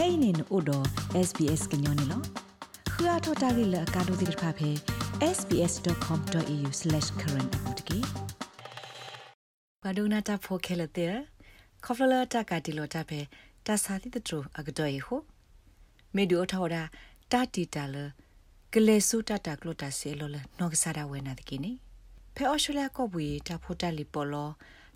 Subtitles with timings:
[0.00, 0.78] kainin odo
[1.28, 2.18] sbs gnyone lo
[2.92, 4.70] khua thota gi la ka do dir pha phe
[5.36, 7.98] sbs.com.au/current apotki
[9.82, 11.04] paduna ta pho khelate
[11.84, 13.20] khofla ta ka ti lo ta phe
[13.66, 15.16] ta sa ti tro agdoy ho
[16.14, 16.82] me do thawda
[17.32, 18.04] ta ti ta la
[18.74, 21.72] ကလေဆူတတာကလိုတာဆေလောလနောကစားရဝဲနာတကိနေ
[22.34, 24.48] ဖဲအော်စတြေးလျကောဘူတာဖိုတာလီပေါ်လော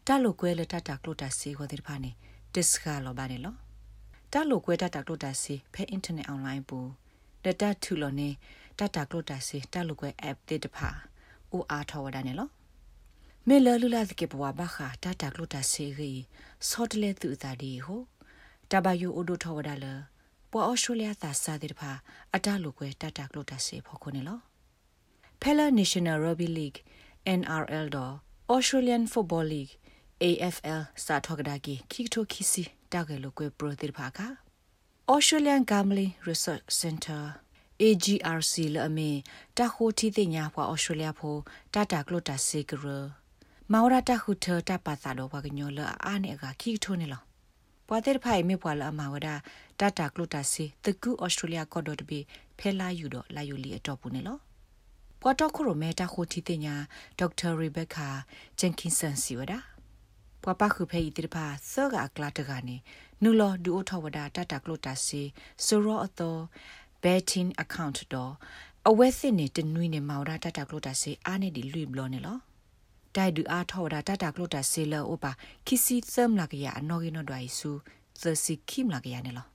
[0.07, 2.11] တာလိုကွဲလတတာကလိုတာဆေခေါ်တဲ့ဖာနေ
[2.55, 3.55] ဒစ်ခါလောပါနေလော
[4.35, 6.79] တာလိုကွဲတတာကလိုတာဆေဖဲအင်တာနက်အွန်လိုင်းပူ
[7.45, 8.31] ဒတာထူလောနေ
[8.79, 10.89] တာတာကလိုတာဆေတာလိုကွဲ app တဲ့တဖာ
[11.53, 12.49] အိုအားထောဝဒနေလော
[13.49, 16.13] မေလလူလာစကေပဝဘာခာတာတာကလိုတာဆေရီ
[16.69, 18.03] ဆော့တလေသူတာဒီဟို
[18.71, 19.99] တဘယိုအိုဒိုထောဝဒါလော
[20.51, 21.91] ပွာအော်စတြေးလျသာစာတဲ့တဖာ
[22.35, 24.39] အတလူကွဲတတကလို့တဆေဖို့ခုနေလော
[25.43, 26.79] Pella National Rugby League
[27.39, 28.15] NRL တော့
[28.55, 29.75] Australian Football League
[30.23, 34.21] AFL စာထောက်ဒါကီခိတိုခီစီ တာကလို့ကွဲပရိုတဲ့ဖာက
[35.13, 37.23] Australian Gambling Research Center
[37.83, 39.11] AGRC လအမေ
[39.59, 41.37] တခိုတီတင်ညာဖွာ Australia ဖို
[41.75, 42.85] တတကလို့တဆေကရ
[43.73, 47.23] မောရတခုထတပါစာတော့ဘကညောလအာနေကခိထိုနေလော
[47.89, 49.29] ပွာတဲ့ဖိုင်မေပွာလာမာဝဒ
[49.81, 52.21] တတာကလုတာစီတကူဩစတြေးလျကော့ဒတ်ဘီ
[52.59, 54.39] ဖဲလာယူတော့လာယူလီအတော့ပူနေလော
[55.21, 56.75] ပွာတော့ခရိုမဲတာခိုတီတင်ညာ
[57.19, 58.09] ဒေါက်တာရီဘက်ကာ
[58.59, 59.53] ဂျန်ကင်ဆန်စီဝဒ
[60.45, 62.77] ပွာပခုဖဲဤတိဖာဆောကကလာတကနေ
[63.23, 65.23] နူလောဒူအိုထဝဒတတာကလုတာစီ
[65.65, 66.41] ဆိုရောအတော်
[67.03, 68.33] betting account တော့
[68.89, 72.39] အဝဲစစ်နေတနွိနေမော်ရာတတာကလုတာစီအားနေဒီလွိဘလောနေလော
[73.17, 75.33] တိုင်ဒူအားထောဒါတတာကလုတာဆေလအိုပါ
[75.67, 77.71] ခီစီသမ်လာကရအနော်ကင်းတော့ဒိုင်ဆူ
[78.21, 79.47] သစီခိမလာကရနေလော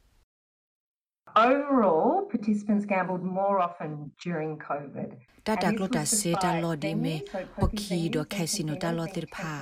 [1.50, 3.92] Overall, participants gambled more often
[4.26, 5.10] during COVID.
[5.45, 7.16] Tata klota se ta lo di me
[7.60, 9.54] hoki do casino ta lo tir pha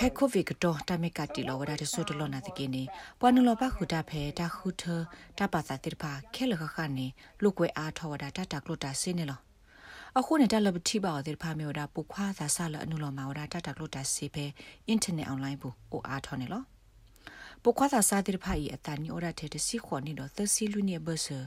[0.00, 2.82] ဖဲကိုဗစ်ကတော့တမေကတီလောဝဒါတဆုတလောနာတကိနေ
[3.20, 4.84] ပွာနလောပခုတာဖဲတာခုထ
[5.38, 7.06] တပါစာတိဖာခဲလခခနေ
[7.42, 9.40] လုကွဲအားထောဝဒါတတကလုတာစင်းနေလော
[10.18, 14.46] အခုနဲ့တလဘတိပါတဲ့ဖာမျိုးဒါပုခွာသာဆလအနုလောမာဝဒါတတကလုတာစီဖဲ
[14.88, 16.62] အင်တာနက်အွန်လိုင်းဘူးအိုအားထောနေလော
[17.62, 21.40] ပုခွာသာစာတဲ့ဖာဤအတန်နီအော်ဒါတဲ့တစီခေါ်နေတော့သစီလူနေဘဆာ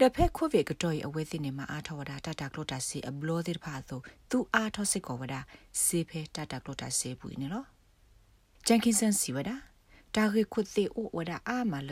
[0.00, 4.00] ဒဖက်ခိုဗေကတော့အဝဲသိနေမှာအားထောဝဒါတတကလုတာစီအဘလောတဲ့ဖာဆို
[4.30, 5.40] သူအားထောစစ်ကောဝဒါ
[5.82, 7.75] စီဖဲတတကလုတာစီဘူးနေလော
[8.68, 9.56] ဂျန်ကင်ဆန်စီဝဒါ
[10.14, 11.90] တာရီခုသေအိုဝဒါအာမလ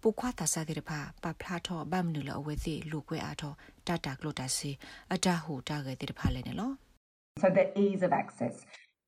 [0.00, 3.52] ပုခွာတာစာတဲ့ဖာပပလာထောဘမ်နူလအဝဲသိလူကွဲအားထော
[3.86, 4.70] တတာကလိုတာစီ
[5.14, 6.70] အတာဟူတာခဲ့တဲ့ဖာလဲနေလော
[7.42, 8.54] So the ease of access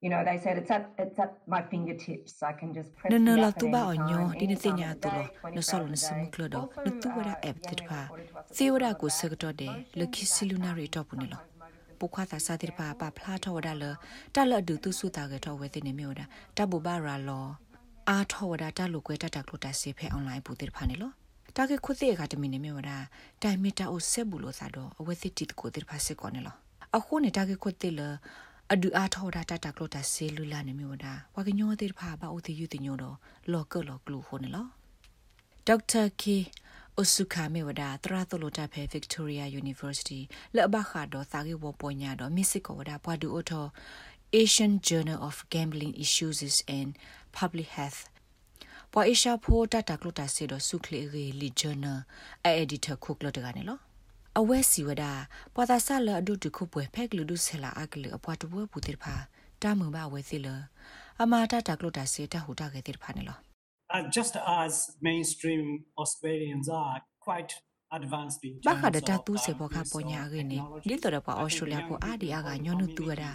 [0.05, 3.19] you know they said it's at it's at my fingertips i can just press no
[3.27, 5.23] no la tu ba onyo di ne tinya tu lo
[5.55, 8.01] no so lo sim klo do no tu wara app tit pha
[8.57, 9.69] si wara ko se to de
[9.99, 11.39] le kisilunar ri to pu ne lo
[12.01, 13.85] ပုခွာသာစာတိပါပဖလာထောဒါလ
[14.35, 16.25] တလဒူသူစုတာကထောဝဲတဲ့နေမျိုးဒါ
[16.57, 17.47] တဘူဘာရာလော
[18.09, 21.13] အာထောဒါတလူကွဲတတကလိုတဆေဖဲအွန်လိုင်းပူတဲ့ဖာနေလော
[21.57, 22.97] တာကခုသေးကတမီနေမျိုးဒါ
[23.43, 26.57] တိုင်မီတာအိုဆက်ဘူးလို့သာတော့အဝဲစစ်တီကိုတဲ့ဖာစစ်ကောနေလော
[26.97, 28.01] အခုနေတာကခုသေးလ
[28.73, 33.17] အဒူအားထောဒါတတကလိုတဆေလူလာနေမျိုးဒါဝကညောတဲ့ဖာဘာအိုတီယူတင်ညောတော့
[33.53, 34.67] လောကလောကလူဟိုနေလော
[35.67, 36.37] ဒေါက်တာကီ
[37.03, 37.91] အစုခမေဝဒတရာ
[38.31, 40.21] တလိုတာဖေဗစ်တိုးရီယာယူနီဗာစီတီ
[40.57, 43.67] လဘခါဒိုသာဂီဝပိုညာဒိုမစ်စစ်ကိုဝဒပွားဒူအိုတို
[44.43, 46.39] Asian Journal of Gambling Issues
[46.79, 46.91] and
[47.39, 48.01] Public Health
[48.93, 51.95] ပွာအရှာဖိုတတကလတာစေဒဆုခလေရီလီဂျာနာ
[52.45, 53.79] အအက်ဒီတာခုကလတကနေလော
[54.39, 55.05] အဝဲစီဝဒ
[55.55, 59.15] ပွာသာဆလအဒုတခုပွဲဖက်လူဒုဆလာအကလအပွားတပွဲပူတိဖာ
[59.63, 60.47] တာမဘဝဲစီလ
[61.23, 63.46] အမာတတကလတာစေတဟူတာကေတိဖာနေလော
[64.17, 64.73] just as
[65.09, 65.63] mainstream
[66.03, 67.53] Australians are quite
[67.99, 70.59] advanced in ဘာခဒတာတူစေဘောကပညာရင်းနေ
[70.89, 73.31] ဒီတော့ပွာအော်စတြေးလျကိုအာဒီအာကညောနုတူရတာ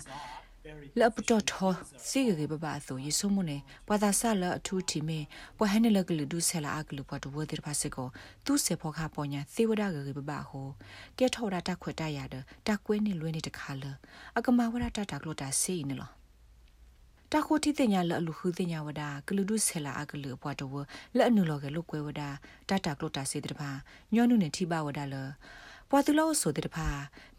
[1.00, 1.72] လပ်တော့ထော
[2.08, 3.58] စီရီဘဘာဆိုယေဆုမနေ
[3.88, 5.20] ပဝဒါဆာလအထူတီမေ
[5.58, 8.08] ပဟနလကလူဒုဆလာအကလူပတဝဒီဖာစကို
[8.46, 10.68] သူစေဖောခါပေါ်ညာသေဝဒဂရီဘဘာဟို
[11.18, 12.36] ကဲထော်ရတာခွတ်တရဒ
[12.68, 13.84] တကွဲနေလွဲနေတခါလ
[14.38, 14.86] အကမဝရ
[17.32, 20.74] တာတကလို့တာစီနေလောတခိုတီတင်ညာလအလူခုတင်ညာဝဒကလူဒုဆလာအကလူပတဝ
[21.16, 22.22] လက်အနုလောကလုကွဲဝဒ
[22.70, 23.70] တတကလို့တာစီတပါ
[24.14, 25.16] ညောနုနေထိပါဝဒလ
[25.90, 26.88] ပွာသူလောဆိုတဲ့တဖာ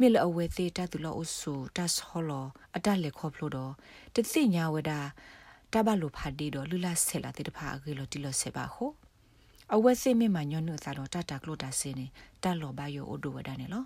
[0.00, 2.46] မေလအဝဲသေးတသူလောအဆူတတ်ဟောလော
[2.76, 3.72] အတလက်ခေါဖလို့တော့
[4.14, 4.92] တသိညာဝဒ
[5.72, 8.90] တဘလိုဖာဒီတော့လူလာဆက်လာတဲ့တဖာအကေလောတီလောဆက်ပါဟို
[9.74, 12.06] အဝဲစိမေမညွန်းနုသာတော့တတကလို့တာစင်းနေ
[12.42, 13.84] တလောဘယောအိုဒိုဝဒနေလော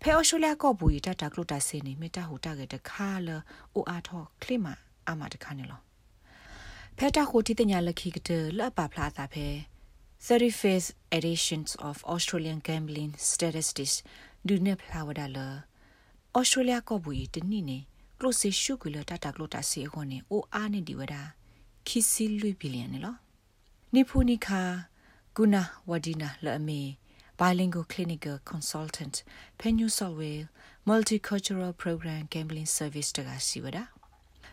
[0.00, 3.28] ဖဲအော်ရှိုလျာကော့ဘူးတတကလို့တာစင်းနေမေတ္တာဟူတာကတခါလ
[3.74, 4.68] အိုအားထောခလိမ
[5.08, 5.80] အမတခါနေလော
[6.96, 9.46] ဖဲတာဟိုတီတညာလခိကတလပ်ပါဖလာတာဖဲ
[10.26, 10.88] 35th
[11.18, 13.94] editions of Australian gambling statistics
[14.46, 15.46] do ne plawada la
[16.38, 17.78] Australia ko bui tini ne
[18.18, 21.22] close shu ku la tata klota se ho ne o a ne di wada
[21.86, 23.12] khisi lui billion ne lo
[23.92, 24.62] ni phu ni kha
[25.38, 26.80] Guna Wadina le ame
[27.38, 29.22] bilingual clinical consultant
[29.56, 30.48] Penyu Solway
[30.84, 33.97] multicultural program gambling service တကစီဝဒ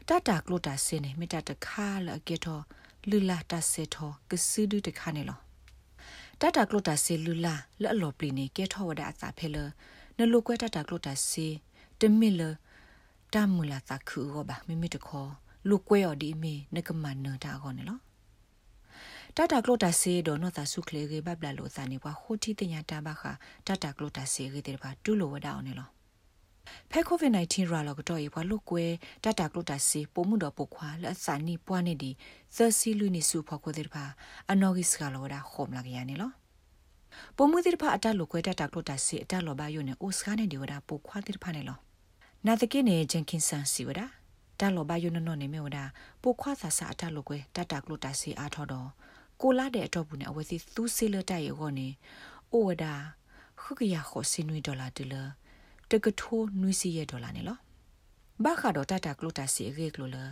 [0.10, 2.63] တတာကလိုတာစင်းနေမိတတခါလကေတော့
[3.10, 5.40] လူလာတဆေတော့ကစူဒူတခါနေလော
[6.42, 9.57] တတာကလိုတာဆေလူလာလော်လော်ပလီနေကေတော့ဝဒအသာဖဲလ
[10.18, 11.48] နလိုကွဲတတာကလိုတာဆေ
[12.00, 12.42] တမီလ
[13.34, 15.31] တမူလာတခုရောပါမိမိတခေါ်
[15.69, 18.00] လူကွဲော်ဒီမီနကမနတာကောနေလော
[19.36, 23.24] တတာကလိုတာဆေတော့နော်တာဆုခလေရေဘဘလာလို့စာနေပွားဟိုတီတညာတာဘခ
[23.68, 25.94] တတာကလိုတာဆေရေတဲ့ပါတူလိုဝဒအောင်နေလော
[26.91, 28.85] ဖဲကိုဗစ် -19 ရာလောကတော့ရေဘွာလုကွဲ
[29.23, 32.12] တတာကလိုတာဆေပုံမှုတော့ပုခွာလက်စာနီပွားနေဒီ
[32.56, 34.03] သစီလူနီစုဖော်ကိုတဲ့ပါ
[34.51, 36.31] အနော်ဂစ်ကလောဒါခုံလာကြရနေလော
[37.38, 41.77] ပုံမှုတဲ့ပါအတလုကွဲတတာကလိုတာဆေအတလောပါယုန်နေအိုစကားနေဒီဝဒါပုခွာတဲ့ပါနေလော
[42.45, 44.06] နာတကိနေဂျန်ကင်ဆန်စီဝဒါ
[44.59, 45.83] တလောပါယုန်နော်နေမေဝဒါ
[46.23, 48.89] ပုခွာသာစာအတလုကွဲတတာကလိုတာဆေအားထော်တော့
[49.41, 51.88] ကိုလာတဲ့အတော့ဘူးနဲ့အဝစီသူစီလတိုက်ရောနေ
[52.51, 52.94] အိုဝဒါ
[53.61, 55.23] ခုကရခိုစင်နွေဒေါ်လာတူလာ
[55.91, 57.57] တကထိုးနွီစီရဒေါ်လာနေလော
[58.43, 60.23] ဘာခါတော့တတာကလိုတာစီရေကလိုလာ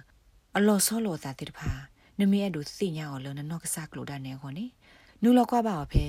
[0.57, 1.71] အလောဆောလောသာတိတဖာ
[2.19, 4.65] နမေအဒုသိညာော်လနနော့ကဆာကလိုတာနေခေါနေ
[5.23, 6.05] နူလောကွာပါဖဲ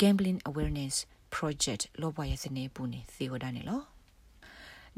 [0.00, 0.94] gambling awareness
[1.34, 3.82] project လောဘရစနေပူနေသေဝဒနေလော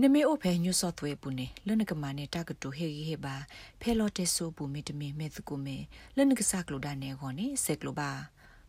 [0.01, 3.37] နမေအိုဖဲညွဆော့သွဲပူနေလနကမနဲ့တကတူဟေဟေဘာ
[3.81, 5.77] ဖဲလော်တက်ဆိုပူမီတမီမဲသကူမေ
[6.17, 8.11] လနကဆာကလိုဒါနေခေါနေဆက်ကလိုပါ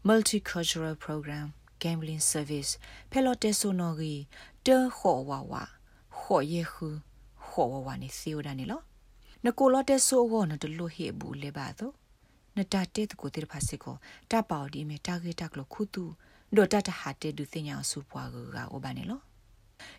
[0.07, 1.47] multicultural program
[1.81, 2.71] gambling service
[3.11, 4.13] ဖဲလော်တက်ဆိုနော်ဂီ
[4.67, 5.63] တေခေါ်ဝါဝါ
[6.19, 6.87] ခေါ်ယေခု
[7.47, 8.81] ခေါ်ဝါဝါနေစီဝဒနေလော
[9.45, 11.93] နကိုလော်တက်ဆိုဂောနတလူဟေဘူးလေပါတော့
[12.57, 13.95] နတတဲ့တကိုတေဖာစေကို
[14.31, 16.03] တပေါဒီမေတာဂေတက်လို့ခုတူ
[16.55, 19.21] ဒိုတတဟာတဲ့ဒုသိညာစုပွားကကအိုဘာနေလော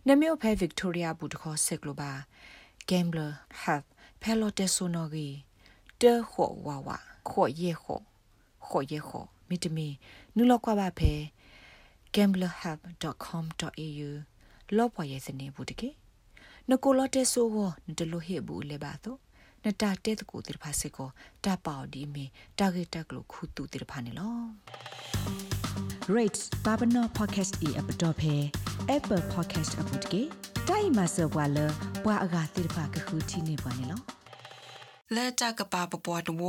[0.06, 2.12] နမေဖဲဗစ်တိုးရီယာဘူးတခေါ်ဆက်ကလိုပါ
[2.87, 3.32] gambler
[3.64, 3.84] have
[4.20, 5.44] pelotesonogi
[5.99, 8.02] te ho wa wa kho ye ho
[8.61, 9.99] kho ye ho mitimi
[10.37, 11.32] nulo kwa ba phe
[12.14, 14.11] gamblerhub.com.au
[14.76, 15.91] လောပေါ်ရဲ့စနေဘူးတကေ
[16.70, 19.19] နကိုလောတဲဆိုဟောနတလိုဟေဘူးလေပါတော့
[19.64, 21.09] နတာတဲတကူတိဖာစေကို
[21.44, 22.25] တပေါဒီမီ
[22.59, 24.37] တာဂက်တက်လို့ခုတူတိဖာနေလော
[26.14, 28.35] rates babano podcast e app dot phe
[28.94, 30.23] apple podcast app dot ke
[30.69, 31.67] dai ma so bwa le
[32.05, 33.99] bwa aga tir pha ka khu thi ne bwa ne lo
[35.15, 36.43] လဲတာကပါပပွားတဝ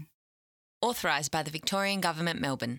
[0.89, 2.77] Authorised by the Victorian Government, Melbourne.